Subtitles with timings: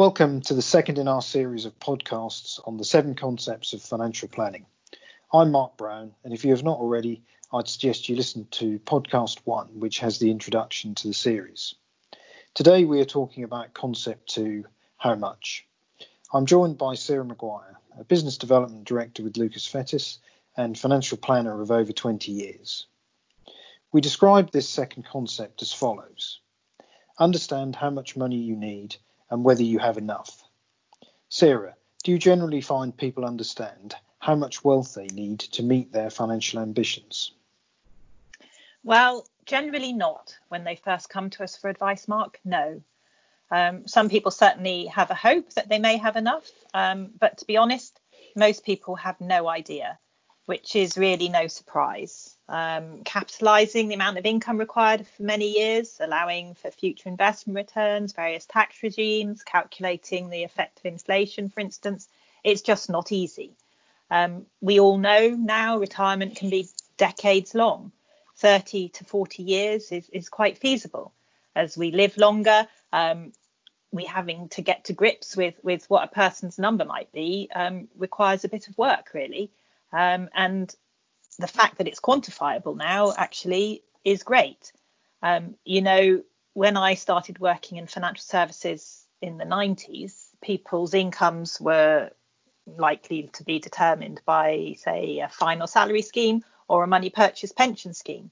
[0.00, 4.28] Welcome to the second in our series of podcasts on the seven concepts of financial
[4.28, 4.64] planning.
[5.30, 7.22] I'm Mark Brown, and if you have not already,
[7.52, 11.74] I'd suggest you listen to podcast one, which has the introduction to the series.
[12.54, 14.64] Today we are talking about concept two
[14.96, 15.66] how much.
[16.32, 20.16] I'm joined by Sarah Maguire, a business development director with Lucas Fettes
[20.56, 22.86] and financial planner of over 20 years.
[23.92, 26.40] We describe this second concept as follows
[27.18, 28.96] Understand how much money you need
[29.30, 30.42] and whether you have enough.
[31.28, 36.10] Sarah, do you generally find people understand how much wealth they need to meet their
[36.10, 37.32] financial ambitions?
[38.82, 42.40] Well, generally not when they first come to us for advice, Mark.
[42.44, 42.82] No.
[43.50, 47.46] Um, some people certainly have a hope that they may have enough, um, but to
[47.46, 47.98] be honest,
[48.36, 49.98] most people have no idea,
[50.46, 55.98] which is really no surprise um, capitalising the amount of income required for many years,
[56.00, 62.08] allowing for future investment returns, various tax regimes, calculating the effect of inflation, for instance.
[62.42, 63.52] It's just not easy.
[64.10, 67.92] Um, we all know now retirement can be decades long.
[68.38, 71.12] 30 to 40 years is, is quite feasible.
[71.54, 73.32] As we live longer, um,
[73.92, 77.88] we having to get to grips with with what a person's number might be um,
[77.96, 79.50] requires a bit of work, really.
[79.92, 80.74] Um, and
[81.38, 84.72] the fact that it's quantifiable now actually is great.
[85.22, 86.22] Um, you know,
[86.54, 92.10] when I started working in financial services in the 90s, people's incomes were
[92.66, 97.94] likely to be determined by, say, a final salary scheme or a money purchase pension
[97.94, 98.30] scheme.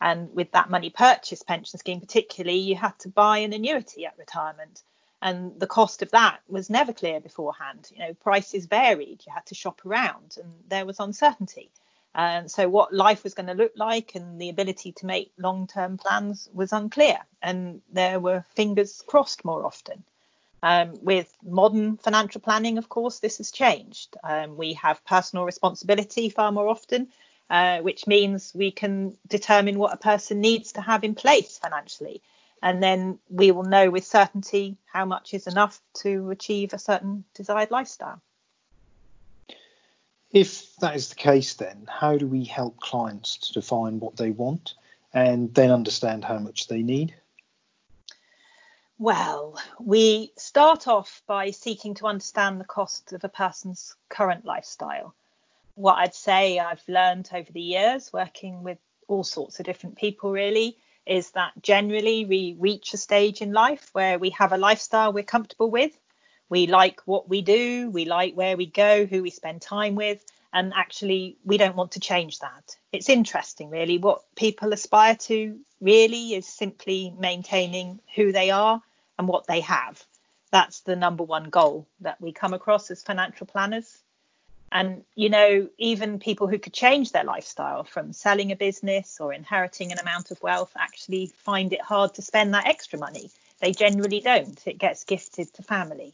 [0.00, 4.16] And with that money purchase pension scheme, particularly, you had to buy an annuity at
[4.18, 4.82] retirement.
[5.20, 7.90] And the cost of that was never clear beforehand.
[7.92, 9.22] You know, prices varied.
[9.26, 11.70] You had to shop around, and there was uncertainty.
[12.14, 15.66] And so, what life was going to look like and the ability to make long
[15.66, 17.18] term plans was unclear.
[17.40, 20.04] And there were fingers crossed more often.
[20.62, 24.16] Um, with modern financial planning, of course, this has changed.
[24.22, 27.08] Um, we have personal responsibility far more often,
[27.48, 32.22] uh, which means we can determine what a person needs to have in place financially.
[32.62, 37.24] And then we will know with certainty how much is enough to achieve a certain
[37.34, 38.20] desired lifestyle.
[40.32, 44.30] If that is the case, then how do we help clients to define what they
[44.30, 44.74] want
[45.12, 47.14] and then understand how much they need?
[48.98, 55.14] Well, we start off by seeking to understand the cost of a person's current lifestyle.
[55.74, 60.30] What I'd say I've learned over the years working with all sorts of different people
[60.30, 60.76] really
[61.06, 65.24] is that generally we reach a stage in life where we have a lifestyle we're
[65.24, 65.98] comfortable with
[66.50, 70.22] we like what we do, we like where we go, who we spend time with,
[70.52, 72.76] and actually we don't want to change that.
[72.92, 73.98] It's interesting, really.
[73.98, 78.82] What people aspire to really is simply maintaining who they are
[79.18, 80.04] and what they have.
[80.50, 84.02] That's the number one goal that we come across as financial planners.
[84.72, 89.32] And, you know, even people who could change their lifestyle from selling a business or
[89.32, 93.30] inheriting an amount of wealth actually find it hard to spend that extra money.
[93.60, 94.60] They generally don't.
[94.66, 96.12] It gets gifted to family.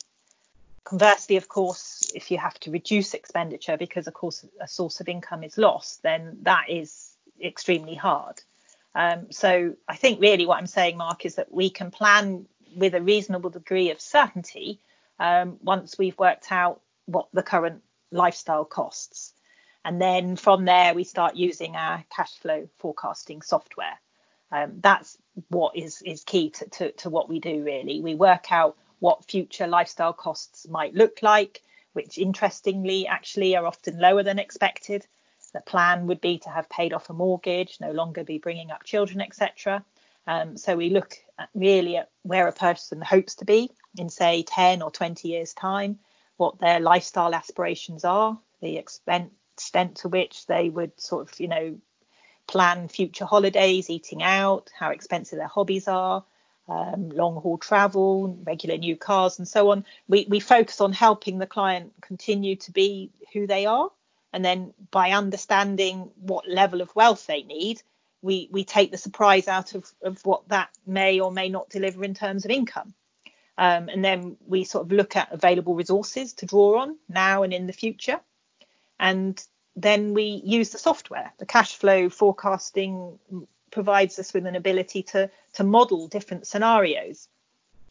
[0.86, 5.08] Conversely, of course, if you have to reduce expenditure because, of course, a source of
[5.08, 8.40] income is lost, then that is extremely hard.
[8.94, 12.46] Um, so I think really what I'm saying, Mark, is that we can plan
[12.76, 14.78] with a reasonable degree of certainty
[15.18, 17.82] um, once we've worked out what the current
[18.12, 19.34] lifestyle costs.
[19.84, 23.98] And then from there, we start using our cash flow forecasting software.
[24.52, 28.00] Um, that's what is, is key to, to, to what we do, really.
[28.00, 31.62] We work out what future lifestyle costs might look like,
[31.92, 35.06] which interestingly actually are often lower than expected.
[35.52, 38.84] The plan would be to have paid off a mortgage, no longer be bringing up
[38.84, 39.84] children, etc.
[40.26, 44.42] Um, so we look at really at where a person hopes to be in, say,
[44.42, 45.98] 10 or 20 years' time,
[46.36, 51.48] what their lifestyle aspirations are, the extent, extent to which they would sort of, you
[51.48, 51.78] know,
[52.46, 56.24] plan future holidays, eating out, how expensive their hobbies are,
[56.68, 59.84] um, long haul travel, regular new cars, and so on.
[60.08, 63.90] We, we focus on helping the client continue to be who they are.
[64.32, 67.82] And then by understanding what level of wealth they need,
[68.22, 72.04] we, we take the surprise out of, of what that may or may not deliver
[72.04, 72.92] in terms of income.
[73.58, 77.52] Um, and then we sort of look at available resources to draw on now and
[77.52, 78.20] in the future.
[78.98, 79.42] And
[79.76, 83.18] then we use the software, the cash flow forecasting
[83.76, 87.28] provides us with an ability to to model different scenarios.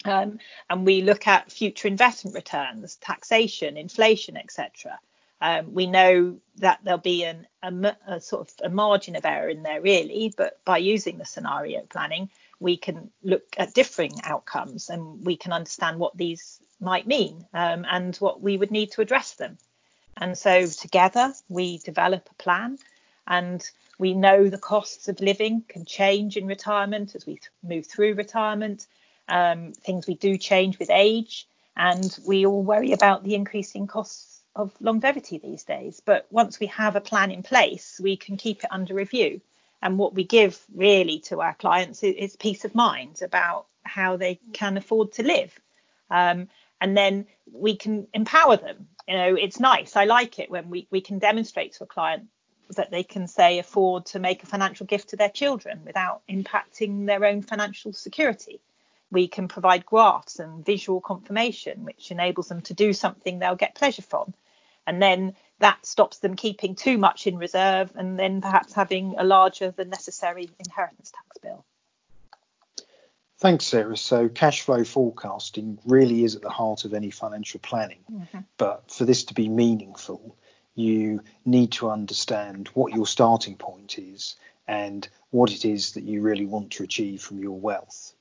[0.04, 5.00] Um, and we look at future investment returns, taxation, inflation, etc.
[5.42, 9.50] Um, we know that there'll be an, a, a, sort of a margin of error
[9.50, 12.30] in there really, but by using the scenario planning,
[12.60, 17.86] we can look at differing outcomes and we can understand what these might mean um,
[17.90, 19.58] and what we would need to address them.
[20.18, 22.80] And so together we develop a plan
[23.28, 28.16] and we know the costs of living can change in retirement as we move through
[28.16, 28.88] retirement.
[29.28, 34.42] Um, things we do change with age, and we all worry about the increasing costs
[34.56, 36.02] of longevity these days.
[36.06, 39.42] But once we have a plan in place, we can keep it under review.
[39.82, 44.18] And what we give really to our clients is, is peace of mind about how
[44.18, 45.60] they can afford to live.
[46.10, 46.48] Um,
[46.80, 48.88] and then we can empower them.
[49.08, 49.96] You know, it's nice.
[49.96, 52.28] I like it when we, we can demonstrate to a client
[52.70, 57.06] that they can say afford to make a financial gift to their children without impacting
[57.06, 58.62] their own financial security.
[59.12, 63.76] We can provide graphs and visual confirmation, which enables them to do something they'll get
[63.76, 64.34] pleasure from.
[64.88, 69.24] And then that stops them keeping too much in reserve and then perhaps having a
[69.24, 71.66] larger than necessary inheritance tax bill.
[73.38, 73.98] Thanks, Sarah.
[73.98, 78.00] So, cash flow forecasting really is at the heart of any financial planning.
[78.10, 78.40] Mm-hmm.
[78.58, 80.38] But for this to be meaningful,
[80.76, 84.36] you need to understand what your starting point is
[84.68, 88.14] and what it is that you really want to achieve from your wealth.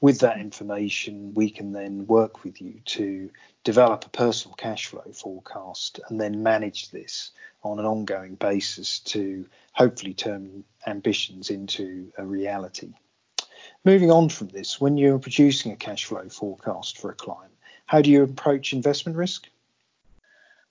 [0.00, 3.30] With that information, we can then work with you to
[3.64, 9.46] develop a personal cash flow forecast and then manage this on an ongoing basis to
[9.72, 12.94] hopefully turn ambitions into a reality.
[13.84, 17.52] Moving on from this, when you're producing a cash flow forecast for a client,
[17.84, 19.48] how do you approach investment risk?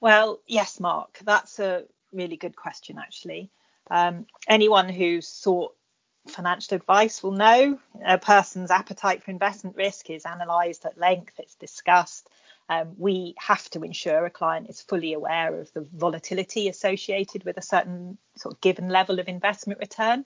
[0.01, 3.51] Well, yes, Mark, that's a really good question, actually.
[3.91, 5.75] Um, anyone who's sought
[6.27, 11.55] financial advice will know a person's appetite for investment risk is analysed at length, it's
[11.55, 12.29] discussed.
[12.69, 17.57] Um, we have to ensure a client is fully aware of the volatility associated with
[17.57, 20.23] a certain sort of given level of investment return.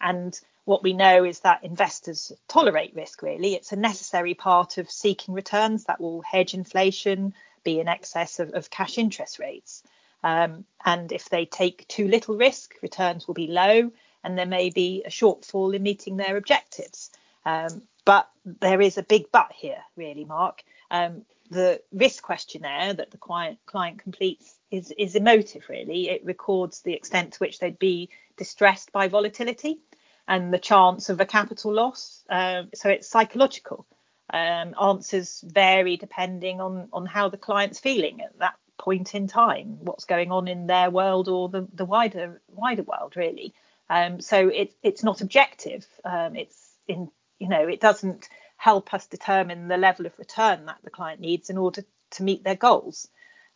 [0.00, 3.54] And what we know is that investors tolerate risk, really.
[3.54, 7.34] It's a necessary part of seeking returns that will hedge inflation,
[7.64, 9.82] be in excess of, of cash interest rates.
[10.22, 13.90] Um, and if they take too little risk, returns will be low
[14.22, 17.10] and there may be a shortfall in meeting their objectives.
[17.44, 20.62] Um, but there is a big but here, really, Mark.
[20.90, 26.08] Um, the risk questionnaire that the client, client completes is, is emotive, really.
[26.08, 29.78] It records the extent to which they'd be distressed by volatility
[30.26, 32.24] and the chance of a capital loss.
[32.30, 33.86] Um, so it's psychological.
[34.34, 39.78] Um, answers vary depending on on how the client's feeling at that point in time,
[39.82, 43.54] what's going on in their world or the, the wider wider world really.
[43.88, 45.86] Um, so it, it's not objective.
[46.04, 46.58] Um, it's
[46.88, 51.20] in you know it doesn't help us determine the level of return that the client
[51.20, 53.06] needs in order to meet their goals.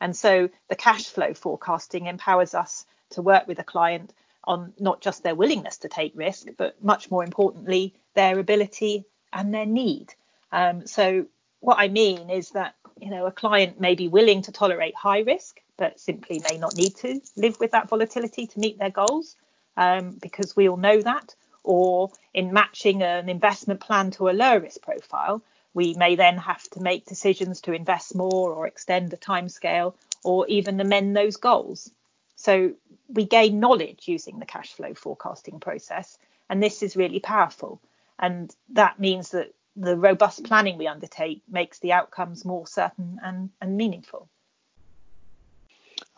[0.01, 4.15] And so the cash flow forecasting empowers us to work with a client
[4.45, 9.53] on not just their willingness to take risk, but much more importantly, their ability and
[9.53, 10.15] their need.
[10.53, 11.27] Um, so
[11.61, 15.21] what I mean is that you know a client may be willing to tolerate high
[15.21, 19.37] risk, but simply may not need to live with that volatility to meet their goals,
[19.77, 21.35] um, because we all know that.
[21.65, 25.43] Or in matching an investment plan to a low risk profile,
[25.75, 29.95] we may then have to make decisions to invest more or extend the timescale
[30.25, 31.91] or even amend those goals.
[32.37, 32.73] So
[33.09, 36.19] we gain knowledge using the cash flow forecasting process,
[36.49, 37.81] and this is really powerful.
[38.19, 43.51] And that means that the robust planning we undertake makes the outcomes more certain and,
[43.61, 44.29] and meaningful.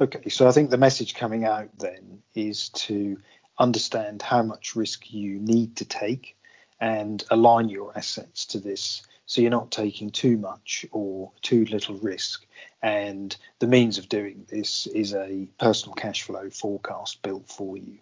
[0.00, 3.19] Okay, so I think the message coming out then is to
[3.59, 6.37] understand how much risk you need to take
[6.81, 11.97] and align your assets to this so you're not taking too much or too little
[11.97, 12.47] risk.
[12.83, 17.99] And the means of doing this is a personal cash flow forecast built for you.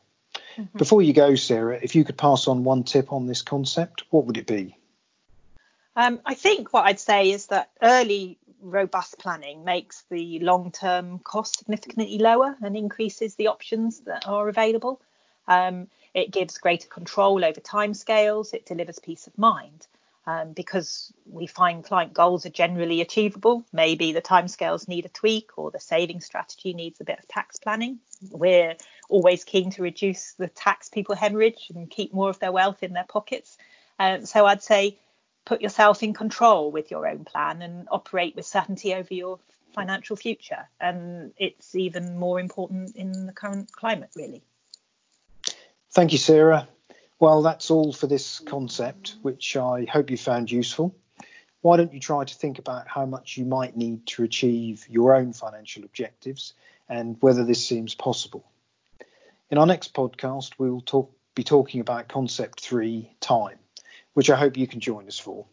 [0.56, 0.78] Mm-hmm.
[0.78, 4.24] Before you go, Sarah, if you could pass on one tip on this concept, what
[4.24, 4.77] would it be?
[5.98, 11.18] Um, I think what I'd say is that early robust planning makes the long term
[11.18, 15.00] cost significantly lower and increases the options that are available.
[15.48, 19.88] Um, it gives greater control over timescales, it delivers peace of mind.
[20.24, 23.64] Um, because we find client goals are generally achievable.
[23.72, 27.58] Maybe the timescales need a tweak or the saving strategy needs a bit of tax
[27.58, 27.98] planning.
[28.30, 28.76] We're
[29.08, 32.92] always keen to reduce the tax people hemorrhage and keep more of their wealth in
[32.92, 33.56] their pockets.
[33.98, 34.98] Um, so I'd say
[35.48, 39.38] put yourself in control with your own plan and operate with certainty over your
[39.74, 40.68] financial future.
[40.78, 44.42] And it's even more important in the current climate, really.
[45.92, 46.68] Thank you, Sarah.
[47.18, 50.94] Well, that's all for this concept, which I hope you found useful.
[51.62, 55.16] Why don't you try to think about how much you might need to achieve your
[55.16, 56.52] own financial objectives
[56.90, 58.44] and whether this seems possible?
[59.50, 63.58] In our next podcast, we will talk, be talking about concept three time
[64.18, 65.46] which I hope you can join us for.